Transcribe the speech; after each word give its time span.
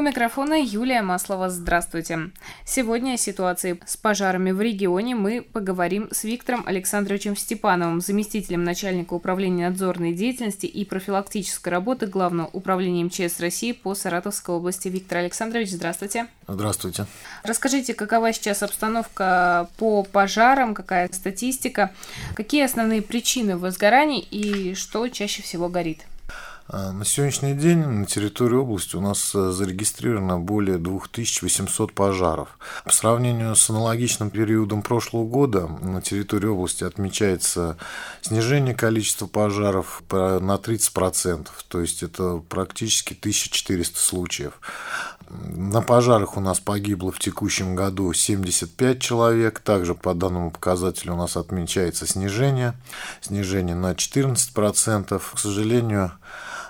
У 0.00 0.02
микрофона 0.02 0.58
Юлия 0.58 1.02
Маслова. 1.02 1.50
Здравствуйте. 1.50 2.30
Сегодня 2.64 3.12
о 3.12 3.16
ситуации 3.18 3.78
с 3.84 3.98
пожарами 3.98 4.50
в 4.50 4.58
регионе 4.58 5.14
мы 5.14 5.42
поговорим 5.42 6.08
с 6.10 6.24
Виктором 6.24 6.62
Александровичем 6.66 7.36
Степановым, 7.36 8.00
заместителем 8.00 8.64
начальника 8.64 9.12
управления 9.12 9.68
надзорной 9.68 10.14
деятельности 10.14 10.64
и 10.64 10.86
профилактической 10.86 11.68
работы 11.68 12.06
Главного 12.06 12.48
управления 12.54 13.04
МЧС 13.04 13.40
России 13.40 13.72
по 13.72 13.94
Саратовской 13.94 14.54
области. 14.54 14.88
Виктор 14.88 15.18
Александрович, 15.18 15.68
здравствуйте. 15.68 16.28
Здравствуйте. 16.48 17.04
Расскажите, 17.42 17.92
какова 17.92 18.32
сейчас 18.32 18.62
обстановка 18.62 19.68
по 19.76 20.02
пожарам, 20.02 20.72
какая 20.74 21.10
статистика, 21.12 21.90
какие 22.34 22.64
основные 22.64 23.02
причины 23.02 23.58
возгораний 23.58 24.20
и 24.20 24.72
что 24.74 25.06
чаще 25.08 25.42
всего 25.42 25.68
горит? 25.68 26.06
А, 26.72 26.92
на 26.92 27.04
сегодняшний 27.04 27.54
день 27.54 27.78
на 27.78 28.06
территории 28.06 28.54
области 28.54 28.94
у 28.94 29.00
нас 29.00 29.34
э, 29.34 29.50
зарегистрировано 29.50 30.38
более 30.38 30.78
2800 30.78 31.92
пожаров. 31.92 32.56
По 32.84 32.92
сравнению 32.92 33.56
с 33.56 33.68
аналогичным 33.70 34.30
периодом 34.30 34.82
прошлого 34.82 35.24
года 35.24 35.66
на 35.66 36.00
территории 36.00 36.46
области 36.46 36.84
отмечается 36.84 37.76
снижение 38.22 38.76
количества 38.76 39.26
пожаров 39.26 40.00
на 40.12 40.54
30%, 40.54 41.48
то 41.66 41.80
есть 41.80 42.04
это 42.04 42.40
практически 42.48 43.14
1400 43.14 43.98
случаев. 43.98 44.52
На 45.28 45.82
пожарах 45.82 46.36
у 46.36 46.40
нас 46.40 46.60
погибло 46.60 47.10
в 47.10 47.18
текущем 47.18 47.74
году 47.74 48.12
75 48.12 49.00
человек. 49.00 49.58
Также 49.58 49.96
по 49.96 50.14
данному 50.14 50.52
показателю 50.52 51.14
у 51.14 51.16
нас 51.16 51.36
отмечается 51.36 52.06
снижение. 52.06 52.74
Снижение 53.20 53.74
на 53.74 53.92
14%. 53.92 55.20
К 55.34 55.38
сожалению, 55.38 56.12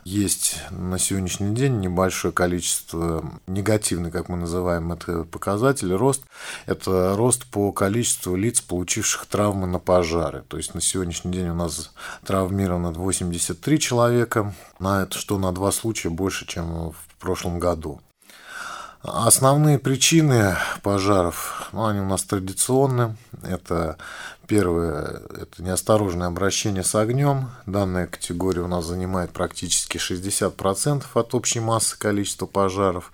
есть 0.05 0.57
на 0.71 0.99
сегодняшний 0.99 1.55
день 1.55 1.81
небольшое 1.81 2.33
количество 2.33 3.25
негативный, 3.47 4.11
как 4.11 4.29
мы 4.29 4.37
называем 4.37 4.93
это 4.93 5.25
показатель, 5.25 5.93
рост. 5.93 6.23
Это 6.67 7.15
рост 7.17 7.47
по 7.47 7.73
количеству 7.73 8.37
лиц, 8.37 8.61
получивших 8.61 9.27
травмы 9.27 9.67
на 9.67 9.79
пожары. 9.79 10.45
То 10.49 10.57
есть 10.57 10.75
на 10.75 10.81
сегодняшний 10.81 11.33
день 11.33 11.49
у 11.49 11.55
нас 11.55 11.93
травмировано 12.25 12.93
83 12.93 13.79
человека, 13.79 14.55
на 14.79 15.03
это, 15.03 15.19
что 15.19 15.39
на 15.39 15.53
два 15.53 15.73
случая 15.73 16.11
больше, 16.11 16.47
чем 16.47 16.93
в 16.93 17.17
прошлом 17.19 17.59
году. 17.59 18.01
Основные 19.03 19.79
причины 19.79 20.57
пожаров, 20.83 21.71
ну, 21.73 21.87
они 21.87 22.01
у 22.01 22.05
нас 22.05 22.23
традиционны. 22.23 23.17
Это 23.43 23.97
Первое– 24.51 25.23
это 25.41 25.63
неосторожное 25.63 26.27
обращение 26.27 26.83
с 26.83 26.97
огнем. 26.97 27.51
Данная 27.67 28.09
категория 28.09 28.63
у 28.63 28.67
нас 28.67 28.85
занимает 28.85 29.31
практически 29.31 29.97
60% 29.97 31.05
от 31.15 31.35
общей 31.37 31.61
массы 31.61 31.97
количества 31.97 32.47
пожаров. 32.47 33.13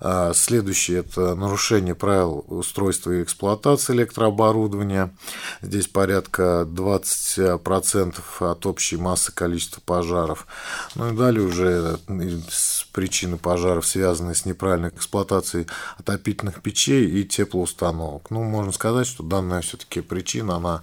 А, 0.00 0.32
следующее– 0.34 0.98
это 1.00 1.34
нарушение 1.34 1.94
правил 1.94 2.44
устройства 2.48 3.12
и 3.12 3.22
эксплуатации 3.22 3.94
электрооборудования. 3.94 5.14
Здесь 5.62 5.88
порядка 5.88 6.66
20% 6.68 8.20
от 8.40 8.66
общей 8.66 8.96
массы 8.96 9.32
количества 9.32 9.80
пожаров. 9.84 10.46
Ну 10.94 11.12
и 11.12 11.16
далее 11.16 11.42
уже 11.42 11.98
причины 12.92 13.36
пожаров, 13.36 13.86
связанные 13.86 14.34
с 14.34 14.44
неправильной 14.44 14.88
эксплуатацией 14.90 15.66
отопительных 15.98 16.62
печей 16.62 17.06
и 17.08 17.24
теплоустановок. 17.24 18.30
Ну, 18.30 18.42
можно 18.42 18.72
сказать, 18.72 19.06
что 19.06 19.22
данная 19.22 19.60
все-таки 19.60 20.00
причина, 20.00 20.56
она 20.56 20.82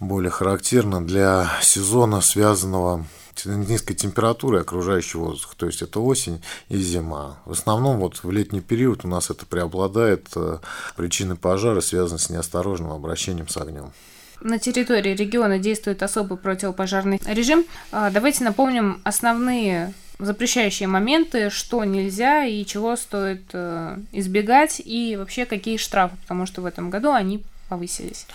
более 0.00 0.30
характерна 0.30 1.04
для 1.04 1.50
сезона, 1.62 2.20
связанного 2.20 3.06
низкой 3.44 3.94
температурой 3.94 4.62
окружающего 4.62 5.26
воздуха, 5.26 5.54
то 5.56 5.66
есть 5.66 5.82
это 5.82 6.00
осень 6.00 6.42
и 6.68 6.76
зима. 6.76 7.38
В 7.44 7.52
основном 7.52 7.98
вот 7.98 8.22
в 8.22 8.30
летний 8.30 8.60
период 8.60 9.04
у 9.04 9.08
нас 9.08 9.30
это 9.30 9.46
преобладает 9.46 10.28
э, 10.36 10.58
причины 10.96 11.36
пожара, 11.36 11.80
связанные 11.80 12.20
с 12.20 12.30
неосторожным 12.30 12.92
обращением 12.92 13.48
с 13.48 13.56
огнем. 13.56 13.92
На 14.40 14.58
территории 14.58 15.14
региона 15.14 15.58
действует 15.58 16.02
особый 16.02 16.38
противопожарный 16.38 17.20
режим. 17.26 17.64
А, 17.92 18.10
давайте 18.10 18.42
напомним 18.42 19.00
основные 19.04 19.92
запрещающие 20.18 20.88
моменты, 20.88 21.50
что 21.50 21.84
нельзя 21.84 22.44
и 22.44 22.64
чего 22.64 22.96
стоит 22.96 23.42
э, 23.52 23.98
избегать, 24.12 24.80
и 24.84 25.16
вообще 25.16 25.46
какие 25.46 25.76
штрафы, 25.76 26.16
потому 26.22 26.46
что 26.46 26.62
в 26.62 26.66
этом 26.66 26.90
году 26.90 27.12
они 27.12 27.42
повысились. 27.68 28.26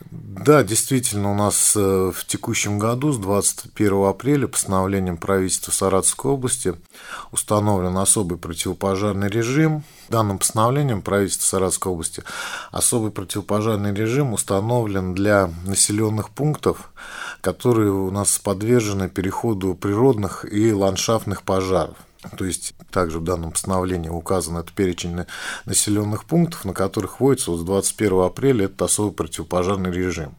Да, 0.00 0.62
действительно, 0.62 1.32
у 1.32 1.34
нас 1.34 1.74
э, 1.76 2.12
в 2.14 2.24
текущем 2.26 2.78
году 2.78 3.12
с 3.12 3.18
21 3.18 4.04
апреля 4.04 4.46
постановлением 4.46 5.16
правительства 5.16 5.72
Саратовской 5.72 6.30
области 6.30 6.74
установлен 7.32 7.96
особый 7.96 8.38
противопожарный 8.38 9.28
режим. 9.28 9.82
Данным 10.08 10.38
постановлением 10.38 11.02
правительства 11.02 11.56
Саратовской 11.56 11.90
области 11.92 12.22
особый 12.70 13.10
противопожарный 13.10 13.94
режим 13.94 14.34
установлен 14.34 15.14
для 15.14 15.50
населенных 15.64 16.30
пунктов, 16.30 16.90
которые 17.40 17.90
у 17.90 18.10
нас 18.10 18.38
подвержены 18.38 19.08
переходу 19.08 19.74
природных 19.74 20.44
и 20.50 20.72
ландшафтных 20.72 21.42
пожаров. 21.42 21.96
То 22.36 22.44
есть 22.44 22.74
также 22.90 23.18
в 23.18 23.24
данном 23.24 23.52
постановлении 23.52 24.08
указан 24.08 24.56
этот 24.56 24.72
перечень 24.72 25.24
населенных 25.64 26.24
пунктов, 26.24 26.64
на 26.64 26.72
которых 26.72 27.20
вводится 27.20 27.50
вот 27.50 27.60
с 27.60 27.64
21 27.64 28.20
апреля 28.22 28.64
этот 28.66 28.82
особый 28.82 29.12
противопожарный 29.12 29.90
режим. 29.90 30.36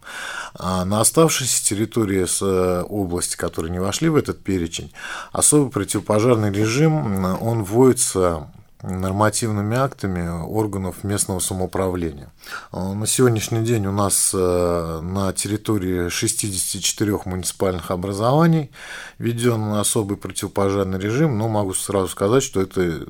А 0.53 0.85
на 0.85 1.01
оставшейся 1.01 1.63
территории 1.63 2.25
с 2.25 2.41
э, 2.41 2.83
области, 2.83 3.35
которые 3.35 3.71
не 3.71 3.79
вошли 3.79 4.09
в 4.09 4.15
этот 4.15 4.43
перечень, 4.43 4.91
особый 5.31 5.71
противопожарный 5.71 6.51
режим, 6.51 7.25
он 7.41 7.63
вводится 7.63 8.47
нормативными 8.87 9.75
актами 9.75 10.27
органов 10.27 11.03
местного 11.03 11.39
самоуправления. 11.39 12.31
А, 12.71 12.93
на 12.93 13.05
сегодняшний 13.05 13.63
день 13.63 13.85
у 13.87 13.91
нас 13.91 14.31
э, 14.33 14.99
на 15.01 15.33
территории 15.33 16.09
64 16.09 17.19
муниципальных 17.25 17.91
образований 17.91 18.71
введен 19.19 19.73
особый 19.73 20.17
противопожарный 20.17 20.99
режим, 20.99 21.37
но 21.37 21.47
могу 21.47 21.73
сразу 21.73 22.07
сказать, 22.07 22.43
что 22.43 22.61
это 22.61 23.05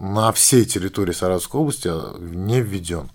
на 0.00 0.32
всей 0.32 0.64
территории 0.64 1.12
Саратовской 1.12 1.60
области 1.60 1.88
а, 1.90 2.16
не 2.18 2.60
введен. 2.60 3.10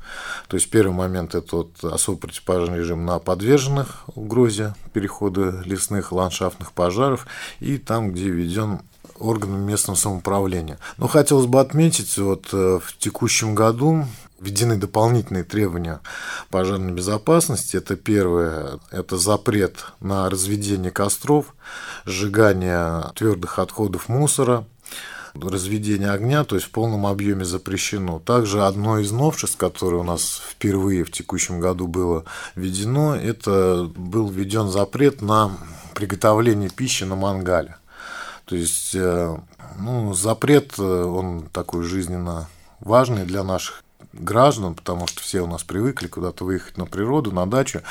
То 0.48 0.58
есть 0.58 0.70
первый 0.70 0.94
момент 0.94 1.36
это 1.36 1.58
вот 1.58 1.84
особый 1.84 2.20
противопожарный 2.20 2.80
режим 2.80 3.06
на 3.06 3.20
подверженных 3.20 4.04
угрозе 4.16 4.76
перехода 4.94 5.62
лесных 5.66 6.12
ландшафтных 6.12 6.72
пожаров 6.72 7.28
и 7.60 7.78
там, 7.78 8.12
где 8.12 8.30
введен 8.30 8.82
органам 9.20 9.62
местного 9.62 9.98
самоуправления. 9.98 10.80
Но 10.98 11.08
хотелось 11.08 11.46
бы 11.46 11.60
отметить, 11.60 12.18
вот 12.18 12.50
э, 12.54 12.80
в 12.84 12.98
текущем 12.98 13.56
году 13.56 14.06
введены 14.40 14.78
дополнительные 14.78 15.44
требования 15.44 16.00
пожарной 16.50 16.94
безопасности. 16.94 17.78
Это 17.78 17.96
первое, 17.96 18.80
это 18.92 19.18
запрет 19.18 19.86
на 20.00 20.30
разведение 20.30 20.92
костров, 20.92 21.54
сжигание 22.06 23.12
твердых 23.16 23.60
отходов 23.60 24.10
мусора, 24.10 24.66
разведение 25.36 26.12
огня, 26.12 26.44
то 26.44 26.56
есть 26.56 26.68
в 26.68 26.72
полном 26.72 27.06
объеме 27.06 27.46
запрещено. 27.46 28.20
Также 28.20 28.66
одно 28.66 29.00
из 29.00 29.12
новшеств, 29.12 29.58
которое 29.58 29.98
у 29.98 30.04
нас 30.04 30.42
впервые 30.50 31.04
в 31.04 31.12
текущем 31.12 31.60
году 31.60 31.88
было 31.88 32.26
введено, 32.56 33.16
это 33.16 33.90
был 33.96 34.30
введен 34.30 34.70
запрет 34.70 35.22
на 35.22 35.52
приготовление 35.94 36.70
пищи 36.70 37.04
на 37.04 37.16
мангале. 37.16 37.79
То 38.50 38.56
есть, 38.56 38.96
э, 38.96 39.38
ну, 39.78 40.14
запрет, 40.16 40.74
э, 40.80 40.82
он 40.82 41.46
такой 41.54 41.84
жизненно 41.84 42.50
важный 42.80 43.24
для 43.24 43.44
наших 43.44 43.84
граждан, 44.12 44.74
потому 44.74 45.06
что 45.06 45.22
все 45.22 45.42
у 45.42 45.46
нас 45.46 45.64
привыкли 45.64 46.08
куда-то 46.08 46.46
выехать 46.46 46.76
на 46.76 46.88
природу, 46.88 47.32
на 47.32 47.46
дачу 47.46 47.84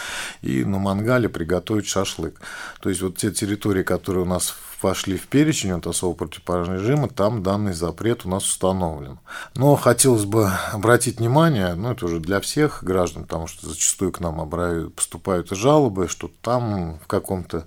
и 0.42 0.64
на 0.64 0.78
мангале 0.78 1.28
приготовить 1.28 1.86
шашлык. 1.86 2.40
То 2.80 2.88
есть 2.88 3.02
вот 3.02 3.16
те 3.16 3.30
территории, 3.30 3.84
которые 3.84 4.24
у 4.24 4.26
нас 4.26 4.52
вошли 4.82 5.16
в 5.16 5.28
перечень 5.28 5.70
от 5.70 5.86
особо 5.86 6.16
противопожарного 6.16 6.80
режима, 6.80 7.08
там 7.08 7.44
данный 7.44 7.72
запрет 7.72 8.26
у 8.26 8.28
нас 8.28 8.42
установлен. 8.42 9.20
Но 9.54 9.76
хотелось 9.76 10.24
бы 10.24 10.50
обратить 10.72 11.20
внимание, 11.20 11.74
ну 11.74 11.92
это 11.92 12.06
уже 12.06 12.18
для 12.18 12.40
всех 12.40 12.82
граждан, 12.82 13.22
потому 13.22 13.46
что 13.46 13.68
зачастую 13.68 14.10
к 14.10 14.18
нам 14.18 14.48
поступают 14.90 15.50
жалобы, 15.50 16.08
что 16.08 16.28
там 16.42 16.98
в 16.98 17.06
каком-то 17.06 17.64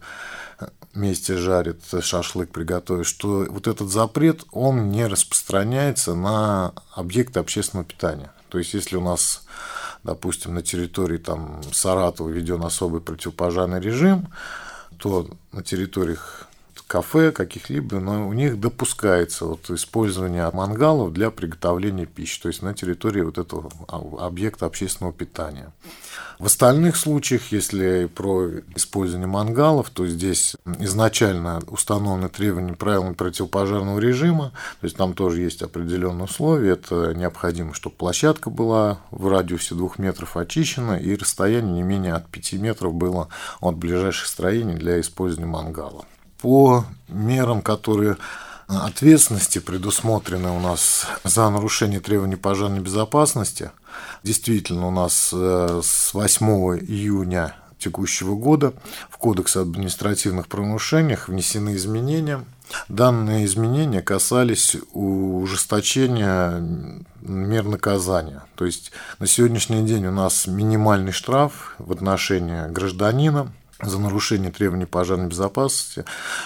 месте 0.93 1.37
жарит 1.37 1.81
шашлык 2.01 2.51
приготовить, 2.51 3.07
что 3.07 3.45
вот 3.49 3.67
этот 3.67 3.89
запрет, 3.89 4.43
он 4.51 4.89
не 4.89 5.07
распространяется 5.07 6.15
на 6.15 6.73
объекты 6.93 7.39
общественного 7.39 7.85
питания. 7.85 8.31
То 8.49 8.57
есть, 8.57 8.73
если 8.73 8.97
у 8.97 9.01
нас, 9.01 9.45
допустим, 10.03 10.53
на 10.53 10.61
территории 10.61 11.17
там, 11.17 11.61
Саратова 11.71 12.29
введен 12.29 12.63
особый 12.63 13.01
противопожарный 13.01 13.79
режим, 13.79 14.27
то 14.97 15.27
на 15.51 15.63
территориях 15.63 16.47
кафе 16.91 17.31
каких-либо, 17.31 18.01
но 18.01 18.27
у 18.27 18.33
них 18.33 18.59
допускается 18.59 19.45
вот 19.45 19.69
использование 19.69 20.51
мангалов 20.51 21.13
для 21.13 21.31
приготовления 21.31 22.05
пищи, 22.05 22.41
то 22.41 22.49
есть 22.49 22.61
на 22.61 22.73
территории 22.73 23.21
вот 23.21 23.37
этого 23.37 23.71
объекта 24.19 24.65
общественного 24.65 25.13
питания. 25.13 25.71
В 26.37 26.47
остальных 26.47 26.97
случаях, 26.97 27.53
если 27.53 28.07
про 28.13 28.49
использование 28.75 29.29
мангалов, 29.29 29.89
то 29.89 30.05
здесь 30.05 30.57
изначально 30.79 31.61
установлены 31.67 32.27
требования 32.27 32.73
правилами 32.73 33.13
противопожарного 33.13 33.97
режима, 33.97 34.51
то 34.81 34.85
есть 34.85 34.97
там 34.97 35.13
тоже 35.13 35.39
есть 35.39 35.61
определенные 35.61 36.25
условия. 36.25 36.71
Это 36.71 37.13
необходимо, 37.13 37.73
чтобы 37.73 37.95
площадка 37.95 38.49
была 38.49 38.99
в 39.11 39.29
радиусе 39.29 39.75
двух 39.75 39.97
метров 39.97 40.35
очищена 40.35 40.97
и 40.97 41.15
расстояние 41.15 41.71
не 41.71 41.83
менее 41.83 42.15
от 42.15 42.27
5 42.27 42.53
метров 42.53 42.93
было 42.93 43.29
от 43.61 43.77
ближайших 43.77 44.27
строений 44.27 44.75
для 44.75 44.99
использования 44.99 45.49
мангала. 45.49 46.03
По 46.41 46.85
мерам, 47.07 47.61
которые 47.61 48.17
ответственности, 48.67 49.59
предусмотрены 49.59 50.49
у 50.49 50.59
нас 50.59 51.05
за 51.23 51.49
нарушение 51.49 51.99
требований 51.99 52.35
пожарной 52.35 52.79
безопасности. 52.79 53.71
Действительно, 54.23 54.87
у 54.87 54.91
нас 54.91 55.31
э, 55.33 55.81
с 55.83 56.13
8 56.13 56.47
июня 56.87 57.55
текущего 57.77 58.35
года 58.35 58.73
в 59.09 59.17
Кодекс 59.17 59.57
об 59.57 59.71
административных 59.71 60.47
правонарушениях 60.47 61.27
внесены 61.27 61.75
изменения. 61.75 62.45
Данные 62.87 63.45
изменения 63.45 64.01
касались 64.01 64.77
ужесточения 64.93 66.63
мер 67.21 67.65
наказания. 67.65 68.43
То 68.55 68.65
есть 68.65 68.91
на 69.19 69.27
сегодняшний 69.27 69.85
день 69.85 70.05
у 70.05 70.11
нас 70.11 70.47
минимальный 70.47 71.11
штраф 71.11 71.75
в 71.79 71.91
отношении 71.91 72.71
гражданина 72.71 73.51
за 73.81 73.99
нарушение 73.99 74.51
требований 74.51 74.85
пожарной 74.85 75.27
безопасности 75.27 76.05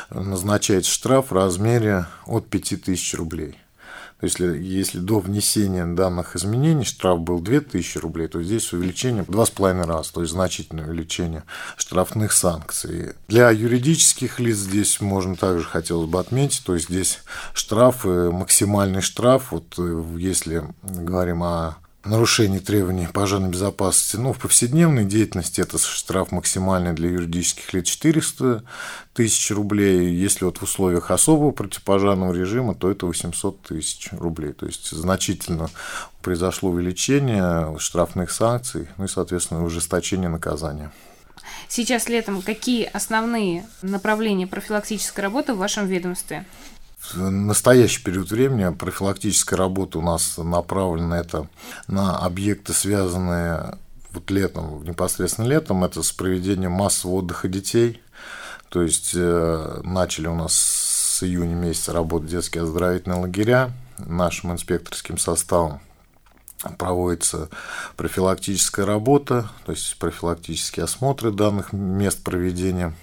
назначается 0.09 0.91
штраф 0.91 1.31
в 1.31 1.33
размере 1.33 2.07
от 2.25 2.47
5000 2.47 3.13
рублей. 3.15 3.57
То 4.19 4.27
есть, 4.27 4.39
если, 4.39 4.63
если 4.63 4.99
до 4.99 5.19
внесения 5.19 5.85
данных 5.85 6.37
изменений 6.37 6.85
штраф 6.85 7.19
был 7.19 7.41
2000 7.41 7.97
рублей, 7.97 8.27
то 8.27 8.41
здесь 8.41 8.71
увеличение 8.71 9.23
в 9.23 9.29
2,5 9.29 9.83
раза, 9.85 10.13
то 10.13 10.21
есть 10.21 10.31
значительное 10.31 10.85
увеличение 10.85 11.43
штрафных 11.75 12.31
санкций. 12.31 13.13
Для 13.27 13.51
юридических 13.51 14.39
лиц 14.39 14.57
здесь 14.57 15.01
можно 15.01 15.35
также 15.35 15.65
хотелось 15.65 16.09
бы 16.09 16.19
отметить, 16.19 16.63
то 16.65 16.75
есть 16.75 16.87
здесь 16.87 17.19
штрафы, 17.53 18.31
максимальный 18.31 19.01
штраф, 19.01 19.51
вот 19.51 19.75
э, 19.77 20.03
если 20.17 20.63
говорим 20.81 21.43
о 21.43 21.75
нарушение 22.05 22.59
требований 22.59 23.07
пожарной 23.07 23.49
безопасности. 23.49 24.17
Ну, 24.17 24.33
в 24.33 24.39
повседневной 24.39 25.05
деятельности 25.05 25.61
это 25.61 25.77
штраф 25.77 26.31
максимальный 26.31 26.93
для 26.93 27.09
юридических 27.09 27.73
лиц 27.73 27.87
400 27.87 28.63
тысяч 29.13 29.51
рублей. 29.51 30.15
Если 30.15 30.45
вот 30.45 30.57
в 30.57 30.63
условиях 30.63 31.11
особого 31.11 31.51
противопожарного 31.51 32.33
режима, 32.33 32.75
то 32.75 32.89
это 32.91 33.05
800 33.05 33.61
тысяч 33.63 34.09
рублей. 34.11 34.53
То 34.53 34.65
есть 34.65 34.91
значительно 34.91 35.69
произошло 36.21 36.69
увеличение 36.69 37.77
штрафных 37.79 38.31
санкций, 38.31 38.87
ну 38.97 39.05
и, 39.05 39.07
соответственно, 39.07 39.63
ужесточение 39.63 40.29
наказания. 40.29 40.91
Сейчас 41.67 42.09
летом 42.09 42.41
какие 42.41 42.85
основные 42.85 43.65
направления 43.81 44.47
профилактической 44.47 45.21
работы 45.21 45.53
в 45.53 45.57
вашем 45.57 45.87
ведомстве? 45.87 46.45
Настоящий 47.13 48.03
период 48.03 48.31
времени 48.31 48.73
профилактическая 48.73 49.57
работа 49.57 49.99
у 49.99 50.01
нас 50.01 50.37
направлена 50.37 51.19
это 51.19 51.47
на 51.87 52.17
объекты, 52.17 52.73
связанные 52.73 53.77
вот 54.11 54.31
летом, 54.31 54.83
непосредственно 54.83 55.47
летом, 55.47 55.83
это 55.83 56.01
с 56.01 56.11
проведением 56.11 56.71
массового 56.71 57.17
отдыха 57.17 57.47
детей. 57.47 58.01
То 58.69 58.81
есть 58.81 59.11
э, 59.15 59.81
начали 59.83 60.27
у 60.27 60.35
нас 60.35 60.53
с 60.53 61.23
июня 61.23 61.55
месяца 61.55 61.93
работать 61.93 62.29
детские 62.29 62.63
оздоровительные 62.63 63.19
лагеря 63.19 63.71
нашим 63.97 64.51
инспекторским 64.51 65.17
составом 65.17 65.81
проводится 66.77 67.49
профилактическая 67.95 68.85
работа, 68.85 69.49
то 69.65 69.71
есть 69.71 69.97
профилактические 69.97 70.85
осмотры 70.85 71.31
данных 71.31 71.73
мест 71.73 72.23
проведения 72.23 72.93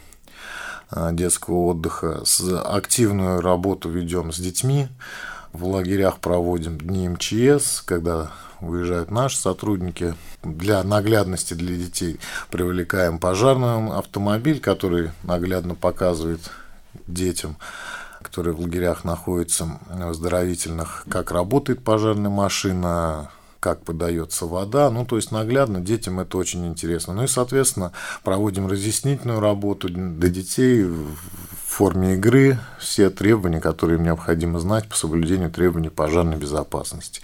детского 1.12 1.67
отдыха. 1.67 2.23
С 2.25 2.41
активную 2.65 3.41
работу 3.41 3.89
ведем 3.89 4.33
с 4.33 4.39
детьми. 4.39 4.89
В 5.53 5.67
лагерях 5.67 6.19
проводим 6.19 6.79
дни 6.79 7.09
МЧС, 7.09 7.83
когда 7.83 8.31
выезжают 8.61 9.11
наши 9.11 9.37
сотрудники. 9.37 10.15
Для 10.43 10.83
наглядности 10.83 11.55
для 11.55 11.77
детей 11.77 12.19
привлекаем 12.50 13.19
пожарный 13.19 13.91
автомобиль, 13.97 14.61
который 14.61 15.11
наглядно 15.25 15.75
показывает 15.75 16.41
детям, 17.06 17.56
которые 18.23 18.55
в 18.55 18.61
лагерях 18.61 19.05
находятся, 19.05 19.79
оздоровительных, 19.91 21.05
как 21.11 21.33
работает 21.33 21.85
пожарная 21.85 22.31
машина, 22.31 23.31
как 23.62 23.85
подается 23.85 24.47
вода. 24.47 24.91
Ну, 24.91 25.06
то 25.06 25.14
есть 25.14 25.31
наглядно 25.31 25.81
детям 25.81 26.19
это 26.19 26.37
очень 26.37 26.67
интересно. 26.67 27.14
Ну 27.14 27.23
и, 27.23 27.29
соответственно, 27.29 27.93
проводим 28.25 28.67
разъяснительную 28.67 29.38
работу 29.38 29.88
для 29.88 30.29
детей 30.29 30.82
в 30.82 31.17
форме 31.64 32.14
игры, 32.14 32.59
все 32.81 33.09
требования, 33.09 33.61
которые 33.61 33.99
им 33.99 34.05
необходимо 34.05 34.59
знать 34.59 34.88
по 34.88 34.97
соблюдению 34.97 35.53
требований 35.53 35.91
пожарной 35.91 36.38
безопасности. 36.38 37.23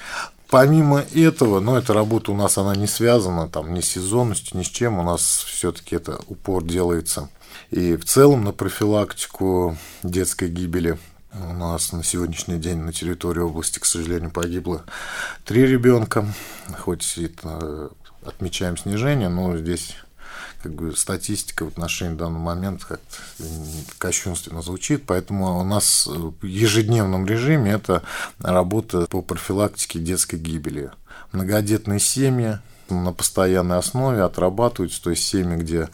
Помимо 0.49 1.00
этого, 1.12 1.58
но 1.58 1.73
ну, 1.73 1.79
эта 1.79 1.93
работа 1.93 2.31
у 2.31 2.37
нас 2.37 2.56
она 2.56 2.76
не 2.76 2.87
связана 2.87 3.49
там 3.49 3.75
ни 3.75 3.81
с 3.81 3.88
сезонностью, 3.88 4.58
ни 4.58 4.62
с 4.62 4.69
чем, 4.69 5.00
у 5.00 5.02
нас 5.02 5.20
все-таки 5.20 5.96
это 5.96 6.20
упор 6.29 6.62
делается 6.62 7.29
и 7.70 7.96
в 7.96 8.05
целом 8.05 8.44
на 8.44 8.52
профилактику 8.52 9.76
детской 10.02 10.49
гибели 10.49 10.99
у 11.33 11.53
нас 11.53 11.93
на 11.93 12.03
сегодняшний 12.03 12.59
день 12.59 12.79
на 12.79 12.93
территории 12.93 13.41
области, 13.41 13.79
к 13.79 13.85
сожалению, 13.85 14.31
погибло 14.31 14.85
три 15.45 15.67
ребенка. 15.67 16.27
Хоть 16.79 17.19
это 17.19 17.91
отмечаем 18.25 18.77
снижение, 18.77 19.29
но 19.29 19.57
здесь 19.57 19.95
как 20.63 20.75
бы 20.75 20.97
статистика 20.97 21.65
в 21.65 21.69
отношении 21.69 22.17
данного 22.17 22.43
момента 22.43 22.87
как-то 22.87 23.45
кощунственно 23.99 24.63
звучит, 24.63 25.05
поэтому 25.07 25.61
у 25.61 25.65
нас 25.65 26.07
в 26.07 26.45
ежедневном 26.45 27.27
режиме 27.27 27.73
это 27.73 28.03
работа 28.41 29.07
по 29.07 29.23
профилактике 29.23 30.01
детской 30.01 30.37
гибели. 30.37 30.91
Многодетные 31.33 32.01
семьи 32.01 32.59
на 32.89 33.13
постоянной 33.13 33.79
основе 33.79 34.23
отрабатываются, 34.23 35.03
то 35.03 35.11
есть 35.11 35.25
семьи, 35.25 35.57
где 35.57 35.89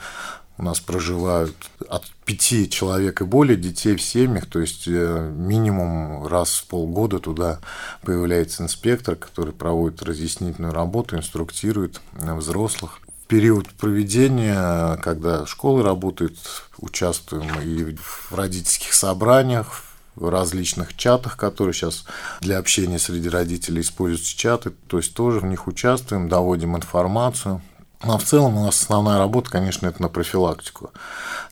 у 0.56 0.62
нас 0.62 0.80
проживают 0.80 1.54
от 1.88 2.04
пяти 2.24 2.70
человек 2.70 3.20
и 3.20 3.24
более 3.24 3.56
детей 3.56 3.96
в 3.96 4.02
семьях, 4.02 4.46
то 4.46 4.60
есть 4.60 4.84
э, 4.86 5.32
минимум 5.36 6.26
раз 6.26 6.54
в 6.54 6.66
полгода 6.66 7.18
туда 7.18 7.60
появляется 8.02 8.62
инспектор, 8.62 9.16
который 9.16 9.52
проводит 9.52 10.02
разъяснительную 10.02 10.72
работу, 10.72 11.16
инструктирует 11.16 12.00
э, 12.12 12.34
взрослых. 12.34 13.00
В 13.24 13.26
период 13.26 13.68
проведения, 13.70 14.96
когда 14.98 15.46
школы 15.46 15.82
работают, 15.82 16.38
участвуем 16.78 17.48
и 17.60 17.96
в 17.96 18.32
родительских 18.32 18.92
собраниях, 18.92 19.82
в 20.14 20.28
различных 20.28 20.96
чатах, 20.96 21.36
которые 21.36 21.74
сейчас 21.74 22.04
для 22.40 22.58
общения 22.58 22.98
среди 22.98 23.28
родителей 23.28 23.80
используются 23.80 24.36
чаты, 24.36 24.70
то 24.86 24.98
есть 24.98 25.14
тоже 25.14 25.40
в 25.40 25.46
них 25.46 25.66
участвуем, 25.66 26.28
доводим 26.28 26.76
информацию, 26.76 27.60
но 28.02 28.18
в 28.18 28.24
целом 28.24 28.58
у 28.58 28.64
нас 28.64 28.82
основная 28.82 29.18
работа, 29.18 29.50
конечно, 29.50 29.86
это 29.86 30.02
на 30.02 30.08
профилактику 30.08 30.90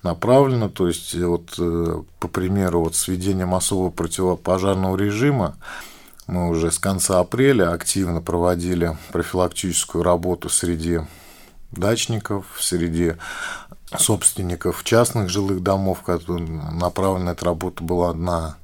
направлена. 0.03 0.69
То 0.69 0.89
есть, 0.89 1.15
вот, 1.15 1.55
э, 1.59 2.03
по 2.21 2.29
примеру, 2.29 2.85
вот 2.85 2.97
с 2.97 3.09
введением 3.09 3.55
особого 3.55 3.91
противопожарного 3.91 4.97
режима 4.97 5.57
мы 6.27 6.49
уже 6.49 6.71
с 6.71 6.79
конца 6.79 7.21
апреля 7.21 7.73
активно 7.73 8.21
проводили 8.21 8.97
профилактическую 9.13 10.05
работу 10.05 10.49
среди 10.49 11.01
дачников, 11.71 12.47
среди 12.61 13.15
собственников 13.97 14.85
частных 14.85 15.29
жилых 15.29 15.63
домов, 15.63 16.03
направлена 16.07 17.33
эта 17.33 17.45
работа 17.45 17.83
была 17.83 18.15
на, 18.15 18.57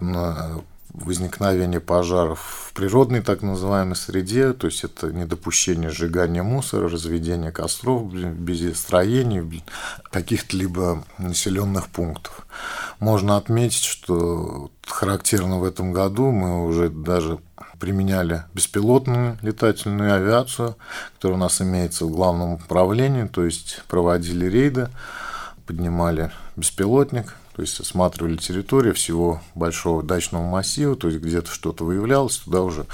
на 0.00 0.62
возникновение 0.92 1.80
пожаров 1.80 2.61
природной 2.74 3.22
так 3.22 3.42
называемой 3.42 3.96
среде, 3.96 4.52
то 4.52 4.66
есть 4.66 4.84
это 4.84 5.12
недопущение 5.12 5.90
сжигания 5.90 6.42
мусора, 6.42 6.88
разведение 6.88 7.52
костров 7.52 8.12
без 8.12 8.78
строений, 8.78 9.62
каких-то 10.10 10.56
либо 10.56 11.04
населенных 11.18 11.88
пунктов. 11.88 12.46
Можно 12.98 13.36
отметить, 13.36 13.84
что 13.84 14.70
характерно 14.86 15.58
в 15.58 15.64
этом 15.64 15.92
году 15.92 16.30
мы 16.30 16.66
уже 16.66 16.88
даже 16.88 17.38
применяли 17.78 18.44
беспилотную 18.54 19.38
летательную 19.42 20.14
авиацию, 20.14 20.76
которая 21.14 21.36
у 21.36 21.40
нас 21.40 21.60
имеется 21.60 22.06
в 22.06 22.10
главном 22.10 22.54
управлении, 22.54 23.26
то 23.26 23.44
есть 23.44 23.82
проводили 23.88 24.46
рейды, 24.46 24.88
поднимали 25.66 26.30
беспилотник, 26.56 27.36
то 27.54 27.62
есть 27.62 27.78
осматривали 27.80 28.36
территорию 28.36 28.94
всего 28.94 29.40
большого 29.54 30.02
дачного 30.02 30.44
массива, 30.44 30.96
то 30.96 31.08
есть 31.08 31.20
где-то 31.20 31.50
что-то 31.50 31.84
выявлялось, 31.84 32.38
туда 32.38 32.62
уже 32.62 32.86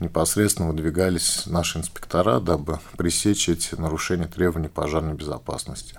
непосредственно 0.00 0.68
выдвигались 0.68 1.46
наши 1.46 1.78
инспектора, 1.78 2.40
дабы 2.40 2.80
пресечь 2.96 3.48
эти 3.48 3.74
нарушения 3.74 4.26
требований 4.26 4.68
пожарной 4.68 5.14
безопасности. 5.14 5.96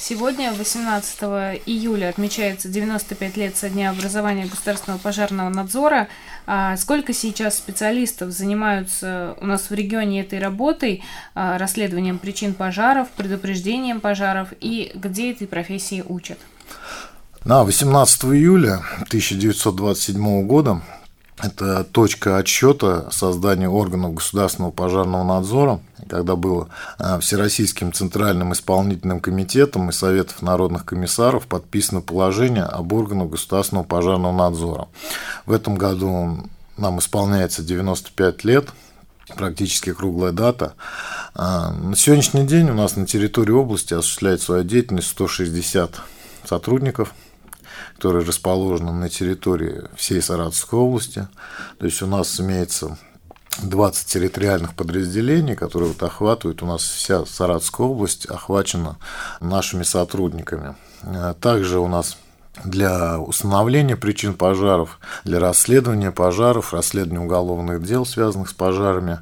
Сегодня, 0.00 0.52
18 0.52 1.20
июля, 1.66 2.10
отмечается 2.10 2.68
95 2.68 3.36
лет 3.36 3.56
со 3.56 3.68
дня 3.68 3.90
образования 3.90 4.46
Государственного 4.46 5.00
пожарного 5.00 5.48
надзора. 5.48 6.06
А 6.46 6.76
сколько 6.76 7.12
сейчас 7.12 7.58
специалистов 7.58 8.30
занимаются 8.30 9.34
у 9.40 9.46
нас 9.46 9.70
в 9.70 9.74
регионе 9.74 10.20
этой 10.20 10.38
работой, 10.38 11.02
а, 11.34 11.58
расследованием 11.58 12.20
причин 12.20 12.54
пожаров, 12.54 13.08
предупреждением 13.16 14.00
пожаров 14.00 14.50
и 14.60 14.92
где 14.94 15.32
этой 15.32 15.48
профессии 15.48 16.04
учат? 16.08 16.38
На 17.44 17.64
18 17.64 18.24
июля 18.34 18.84
1927 19.00 20.46
года 20.46 20.80
это 21.40 21.84
точка 21.84 22.38
отсчета 22.38 23.10
создания 23.10 23.68
органов 23.68 24.14
государственного 24.14 24.72
пожарного 24.72 25.22
надзора, 25.24 25.80
когда 26.08 26.34
было 26.36 26.68
а, 26.98 27.20
Всероссийским 27.20 27.92
Центральным 27.92 28.52
исполнительным 28.52 29.20
комитетом 29.20 29.88
и 29.88 29.92
Советов 29.92 30.42
народных 30.42 30.84
комиссаров 30.84 31.46
подписано 31.46 32.00
положение 32.00 32.64
об 32.64 32.92
органах 32.92 33.30
государственного 33.30 33.84
пожарного 33.84 34.36
надзора. 34.36 34.88
В 35.46 35.52
этом 35.52 35.76
году 35.76 36.48
нам 36.76 36.98
исполняется 36.98 37.62
95 37.62 38.44
лет, 38.44 38.70
практически 39.36 39.92
круглая 39.92 40.32
дата. 40.32 40.74
А, 41.34 41.70
на 41.70 41.94
сегодняшний 41.94 42.46
день 42.46 42.68
у 42.70 42.74
нас 42.74 42.96
на 42.96 43.06
территории 43.06 43.52
области 43.52 43.94
осуществляет 43.94 44.42
свою 44.42 44.64
деятельность 44.64 45.08
160 45.08 46.00
сотрудников– 46.44 47.14
которые 47.98 48.24
расположены 48.24 48.92
на 48.92 49.08
территории 49.08 49.82
всей 49.96 50.22
Саратовской 50.22 50.78
области. 50.78 51.26
То 51.80 51.86
есть 51.86 52.00
у 52.00 52.06
нас 52.06 52.38
имеется 52.38 52.96
20 53.60 54.06
территориальных 54.06 54.74
подразделений, 54.74 55.56
которые 55.56 55.88
вот 55.88 56.00
охватывают 56.04 56.62
у 56.62 56.66
нас 56.66 56.82
вся 56.82 57.26
Саратовская 57.26 57.88
область, 57.88 58.26
охвачена 58.26 58.98
нашими 59.40 59.82
сотрудниками. 59.82 60.76
Также 61.40 61.80
у 61.80 61.88
нас 61.88 62.16
для 62.64 63.18
установления 63.18 63.96
причин 63.96 64.34
пожаров, 64.34 65.00
для 65.24 65.40
расследования 65.40 66.12
пожаров, 66.12 66.72
расследования 66.72 67.24
уголовных 67.24 67.82
дел, 67.82 68.06
связанных 68.06 68.50
с 68.50 68.52
пожарами, 68.52 69.18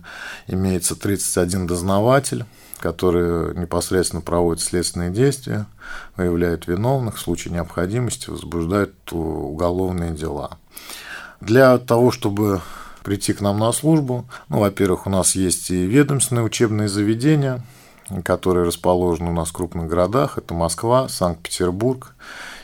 имеется 0.49 0.97
31 0.97 1.67
дознаватель, 1.67 2.45
которые 2.79 3.55
непосредственно 3.55 4.23
проводят 4.23 4.63
следственные 4.63 5.11
действия, 5.11 5.67
выявляют 6.17 6.67
виновных, 6.67 7.17
в 7.17 7.21
случае 7.21 7.55
необходимости 7.55 8.31
возбуждают 8.31 8.95
уголовные 9.13 10.13
дела. 10.13 10.59
Для 11.41 11.79
того, 11.79 12.11
чтобы 12.11 12.61
прийти 13.03 13.33
к 13.33 13.41
нам 13.41 13.59
на 13.59 13.73
службу, 13.73 14.27
ну, 14.49 14.61
во-первых, 14.61 15.07
у 15.07 15.11
нас 15.11 15.35
есть 15.35 15.71
и 15.71 15.87
ведомственные 15.87 16.45
учебные 16.45 16.89
заведения, 16.89 17.63
которые 18.25 18.67
расположены 18.67 19.31
у 19.31 19.35
нас 19.35 19.49
в 19.49 19.53
крупных 19.53 19.89
городах. 19.89 20.39
Это 20.39 20.55
Москва, 20.55 21.09
Санкт-Петербург, 21.09 22.15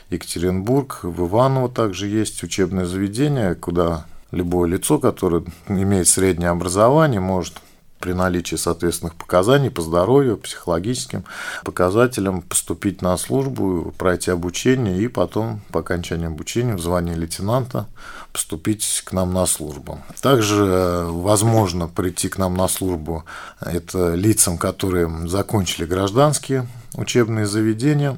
Екатеринбург, 0.09 0.99
в 1.03 1.27
Иваново 1.27 1.69
также 1.69 2.07
есть 2.07 2.43
учебное 2.43 2.85
заведение, 2.85 3.55
куда 3.55 4.05
любое 4.31 4.69
лицо, 4.69 4.99
которое 4.99 5.43
имеет 5.67 6.07
среднее 6.07 6.49
образование, 6.49 7.19
может 7.19 7.55
при 8.03 8.11
наличии 8.11 8.57
соответственных 8.57 9.15
показаний 9.15 9.71
по 9.71 9.81
здоровью, 9.81 10.35
психологическим 10.35 11.23
показателям 11.63 12.41
поступить 12.41 13.01
на 13.01 13.15
службу, 13.15 13.93
пройти 13.97 14.29
обучение 14.29 15.01
и 15.01 15.07
потом 15.07 15.61
по 15.71 15.79
окончании 15.79 16.27
обучения 16.27 16.75
в 16.75 16.81
звании 16.81 17.15
лейтенанта 17.15 17.87
поступить 18.33 19.03
к 19.05 19.13
нам 19.13 19.33
на 19.33 19.45
службу. 19.45 20.01
Также 20.19 20.65
э, 20.65 21.05
возможно 21.05 21.87
прийти 21.87 22.27
к 22.27 22.37
нам 22.37 22.55
на 22.55 22.67
службу 22.67 23.23
это 23.61 24.15
лицам, 24.15 24.57
которые 24.57 25.09
закончили 25.29 25.85
гражданские 25.85 26.67
учебные 26.95 27.45
заведения 27.45 28.17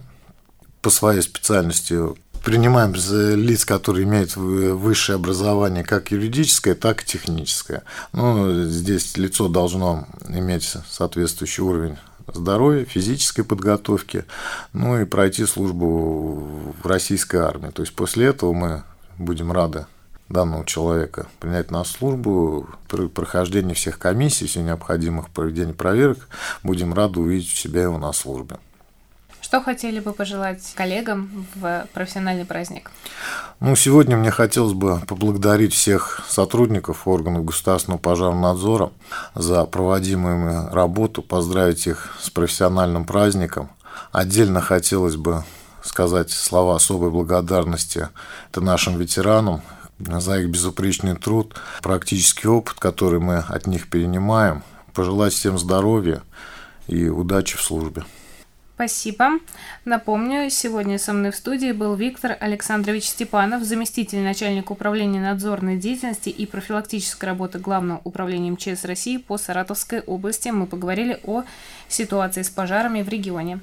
по 0.81 0.89
своей 0.89 1.21
специальности 1.21 1.99
принимаем 2.45 2.93
лиц, 2.93 3.65
которые 3.65 4.05
имеют 4.05 4.35
высшее 4.35 5.15
образование 5.15 5.83
как 5.83 6.11
юридическое, 6.11 6.75
так 6.75 7.01
и 7.01 7.05
техническое. 7.05 7.81
Ну, 8.13 8.65
здесь 8.65 9.17
лицо 9.17 9.49
должно 9.49 10.07
иметь 10.29 10.75
соответствующий 10.87 11.63
уровень 11.63 11.97
здоровья, 12.31 12.85
физической 12.85 13.43
подготовки, 13.43 14.25
ну 14.73 15.01
и 15.01 15.05
пройти 15.05 15.45
службу 15.45 16.73
в 16.81 16.85
российской 16.85 17.37
армии. 17.37 17.71
То 17.71 17.81
есть 17.81 17.95
после 17.95 18.27
этого 18.27 18.53
мы 18.53 18.83
будем 19.17 19.51
рады 19.51 19.87
данного 20.29 20.65
человека 20.65 21.27
принять 21.39 21.71
на 21.71 21.83
службу, 21.83 22.69
при 22.87 23.07
прохождении 23.07 23.73
всех 23.73 23.97
комиссий, 23.97 24.45
всех 24.45 24.63
необходимых 24.63 25.31
проведений 25.31 25.73
проверок, 25.73 26.27
будем 26.61 26.93
рады 26.93 27.19
увидеть 27.19 27.49
себя 27.49 27.81
его 27.81 27.97
на 27.97 28.13
службе. 28.13 28.57
Что 29.45 29.61
хотели 29.61 29.99
бы 29.99 30.11
пожелать 30.11 30.73
коллегам 30.73 31.45
в 31.53 31.85
профессиональный 31.93 32.45
праздник? 32.45 32.89
Ну, 33.59 33.75
сегодня 33.75 34.17
мне 34.17 34.31
хотелось 34.31 34.73
бы 34.73 35.01
поблагодарить 35.01 35.71
всех 35.71 36.21
сотрудников 36.27 37.07
органов 37.07 37.45
государственного 37.45 37.99
пожарного 37.99 38.41
надзора 38.41 38.91
за 39.35 39.63
проводимую 39.65 40.69
работу, 40.71 41.21
поздравить 41.21 41.85
их 41.85 42.17
с 42.19 42.31
профессиональным 42.31 43.05
праздником. 43.05 43.69
Отдельно 44.11 44.61
хотелось 44.61 45.15
бы 45.15 45.43
сказать 45.83 46.31
слова 46.31 46.75
особой 46.75 47.11
благодарности 47.11 48.09
это 48.49 48.61
нашим 48.61 48.97
ветеранам 48.97 49.61
за 49.99 50.39
их 50.39 50.49
безупречный 50.49 51.15
труд, 51.15 51.53
практический 51.83 52.47
опыт, 52.47 52.79
который 52.79 53.19
мы 53.19 53.43
от 53.47 53.67
них 53.67 53.91
перенимаем. 53.91 54.63
Пожелать 54.95 55.33
всем 55.33 55.59
здоровья 55.59 56.23
и 56.87 57.09
удачи 57.09 57.57
в 57.57 57.61
службе. 57.61 58.05
Спасибо. 58.75 59.39
Напомню, 59.85 60.49
сегодня 60.49 60.99
со 60.99 61.13
мной 61.13 61.31
в 61.31 61.35
студии 61.37 61.71
был 61.71 61.95
Виктор 61.95 62.35
Александрович 62.37 63.05
Степанов, 63.05 63.63
заместитель 63.63 64.19
начальника 64.19 64.73
управления 64.73 65.21
надзорной 65.21 65.77
деятельности 65.77 66.27
и 66.27 66.45
профилактической 66.45 67.25
работы 67.25 67.57
Главного 67.57 68.01
управления 68.03 68.51
МЧС 68.51 68.83
России 68.83 69.15
по 69.15 69.37
Саратовской 69.37 70.01
области. 70.01 70.49
Мы 70.49 70.67
поговорили 70.67 71.21
о 71.23 71.43
ситуации 71.87 72.41
с 72.41 72.49
пожарами 72.49 73.01
в 73.01 73.07
регионе. 73.07 73.61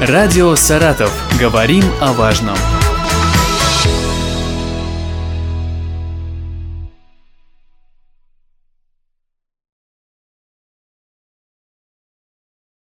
Радио 0.00 0.54
«Саратов». 0.54 1.12
Говорим 1.40 1.84
о 2.00 2.12
важном. 2.12 2.56